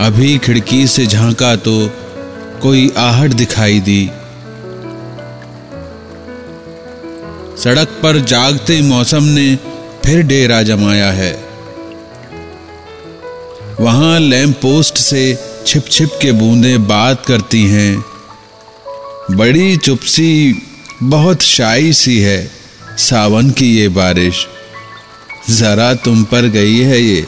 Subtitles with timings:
[0.00, 1.72] अभी खिड़की से झांका तो
[2.62, 4.10] कोई आहट दिखाई दी।
[7.62, 9.56] सड़क पर जागते मौसम ने
[10.04, 11.32] फिर डेरा जमाया है।
[13.80, 18.04] वहाँ लैंप पोस्ट से छिप छिप के बूंदें बात करती हैं।
[19.30, 20.62] बड़ी चुपसी,
[21.02, 22.50] बहुत शाई सी है
[22.98, 24.46] सावन की ये बारिश।
[25.50, 27.26] जरा तुम पर गई है ये।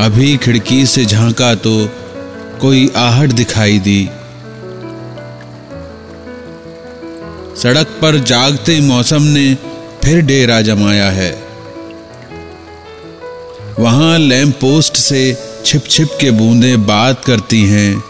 [0.00, 1.72] अभी खिड़की से झांका तो
[2.60, 4.08] कोई आहट दिखाई दी।
[7.60, 9.54] सड़क पर जागते मौसम ने
[10.04, 11.30] फिर डेरा जमाया है।
[13.78, 18.02] वहाँ लैंप पोस्ट से छिप छिप के बूंदें बात करती हैं।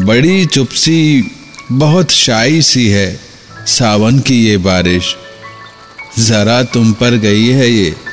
[0.00, 1.30] बड़ी चुपसी,
[1.72, 3.20] बहुत शाई सी है
[3.66, 5.16] सावन की ये बारिश।
[6.18, 8.09] जरा तुम पर गई है ये।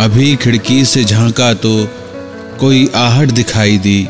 [0.00, 1.88] अभी खिड़की से झांका तो
[2.60, 4.08] कोई आहट दिखाई दी।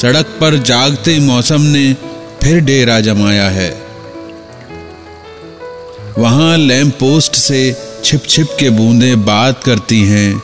[0.00, 1.92] सड़क पर जागते मौसम ने
[2.42, 3.70] फिर डेरा जमाया है।
[6.18, 10.42] वहाँ लैंप पोस्ट से छिप छिप के बूंदें बात करती हैं।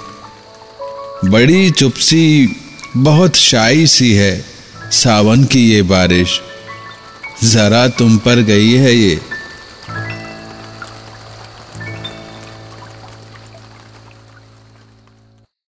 [1.25, 2.57] बड़ी चुपसी,
[2.97, 4.45] बहुत शाई सी है
[4.93, 6.41] सावन की ये बारिश।
[7.45, 9.21] जरा तुम पर गई है ये।